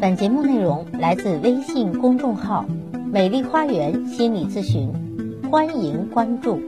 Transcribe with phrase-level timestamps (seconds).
[0.00, 2.64] 本节目内容来自微信公众号
[3.12, 4.90] “美丽花园心理咨询”，
[5.52, 6.58] 欢迎关注。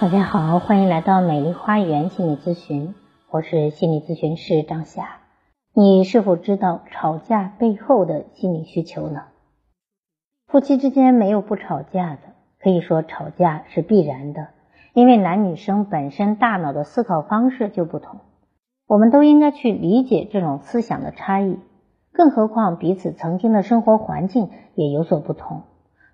[0.00, 2.94] 大家好，欢迎来到美丽花园心理咨询，
[3.30, 5.18] 我是心理咨询师张霞。
[5.74, 9.24] 你是否知道吵架背后的心理需求呢？
[10.46, 12.20] 夫妻之间没有不吵架的，
[12.58, 14.48] 可以说吵架是必然的，
[14.94, 18.20] 因为男女生本身大脑的思考方式就不同。
[18.86, 21.58] 我们都应该去理解这种思想的差异，
[22.20, 25.62] 更何况彼此曾经的生活环境也有所不同，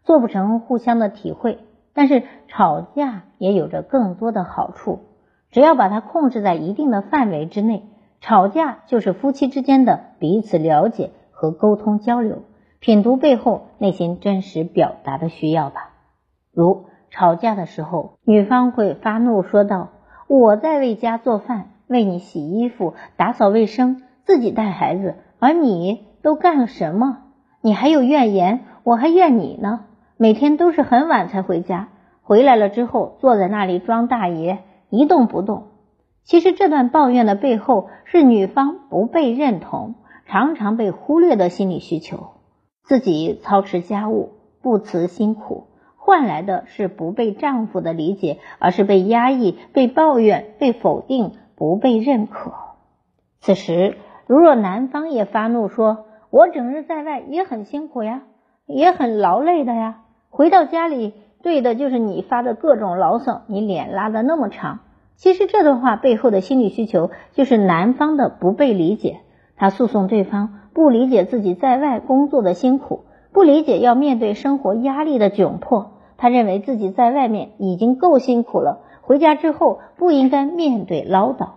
[0.04, 1.58] 做不成互相的体会。
[1.94, 5.00] 但是吵架也有着更多的好处，
[5.50, 7.82] 只要把它控制在一定的范围之内，
[8.20, 12.42] 吵架就是夫妻之间的彼此了解和沟通交流，
[12.78, 15.90] 品读背后内心真实表达的需要吧。
[16.52, 19.88] 如吵架的时候，女方会发怒说道
[20.30, 25.14] ：“我在为家做饭。”为你洗衣服、打扫卫生，自己带孩子，
[25.46, 27.18] 而你都干了什么？
[27.60, 29.84] 你还有怨言，我还怨你呢。
[30.16, 31.90] 每天都是很晚才回家，
[32.20, 35.68] 回来了之后坐在那里装大爷，一动不动。
[36.24, 39.94] 其实这段抱怨的背后是女方不被认同、
[40.26, 42.30] 常常被忽略的心理需求。
[42.82, 45.68] 自己操持家务，不辞辛苦。
[45.96, 51.34] 换来的是不被丈夫的理解，而是被压抑、被抱怨、被否定。
[51.58, 52.52] 不被认可。
[53.40, 53.96] 此时，
[54.26, 58.22] 如若男方也发怒说：“我整日在外也很辛苦呀，
[58.66, 64.80] 也很劳累的呀，回到家里对的就是你发的各种牢骚，你脸拉的那么长。”
[65.14, 69.20] 其实这段话背后的心理需求就是男方的不被理解，
[69.56, 78.80] 他诉讼对方不理解自己在外工作的辛苦，不理解要面对生活压力的窘迫，他认为自己在外面已经够辛苦了。
[79.00, 81.48] 回家之后不应该面对唠叨，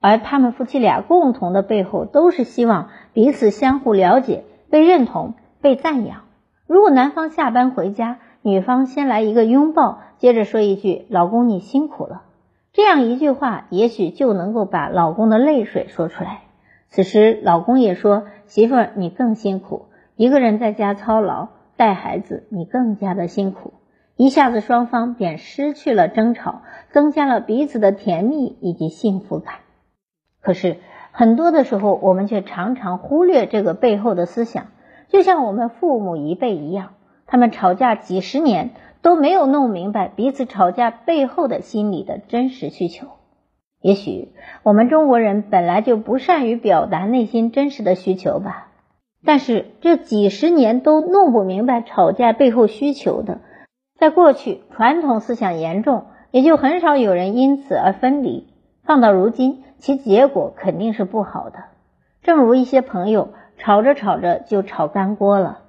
[0.00, 6.22] 而他们夫妻俩共同的背后都是希望彼此相互了解、被认同、被赞扬。
[6.66, 12.22] 如果男方下班回家，女方先来一个拥抱，接着说一句“老公你辛苦了”，
[12.72, 16.42] 这样一句话也许就能够把老公的泪水说出来。
[16.90, 23.72] 此时老公也说：“媳妇儿你更辛苦，一个人在家操劳带孩子，你更加的辛苦。”
[24.16, 29.54] 一下子，双方便失去了争吵，增加了彼此的甜蜜以及幸福感。
[30.40, 30.78] 可是，
[31.12, 34.66] 很多的时候，我们却常常忽略这个背后的思想。
[35.08, 36.90] 就像我们父母一辈一样，
[37.26, 38.70] 他们吵架几十年
[39.02, 43.06] 都没有弄明白彼此吵架背后的心理的真实需求。
[43.80, 44.32] 也许
[44.62, 48.68] 我们中国人本来就不善于表达内心真实的需求吧。
[49.24, 53.40] 但是，这几十年都弄不明白吵架背后需求的。
[53.98, 58.46] 在过去，传统思想严重，也就很少有人因此而分离。
[58.84, 61.58] 放到如今，其结果肯定是不好的。
[62.22, 65.60] 正如一些朋友吵着吵着就吵干锅了，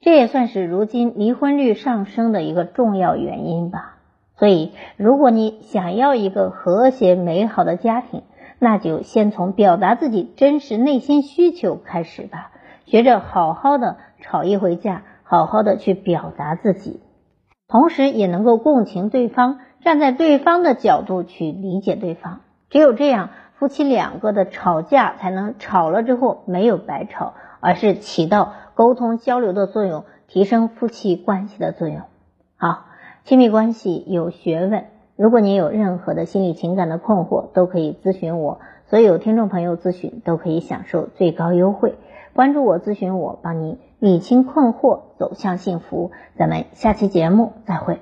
[0.00, 3.96] 这也算是如今离婚率上升的一个重要原因吧。
[4.38, 8.22] 所以，如果你想要一个和谐美好的家庭，
[8.58, 12.50] 那就先从表达自己真实内心需求开始吧，
[12.84, 17.00] 学着好好的吵一回架，好好的去表达自己。
[17.66, 22.40] 同时也能够共情对方，站在对方的角度去理解对方。
[22.68, 32.02] 只有这样，夫妻两个的吵架才能吵了之后没有白吵，而是起到沟通交流的作用，提升夫妻关系的作用。
[32.56, 32.84] 好，
[33.24, 34.84] 亲密关系有学问。
[35.16, 38.60] 如果你有任何的心理情感的困惑，都可以咨询我。
[38.88, 41.94] 所有听众朋友咨询都可以享受最高优惠。
[42.34, 46.10] 关注我，咨询我，帮你理清困惑，走向幸福。
[46.36, 48.00] 咱们下期节目再会。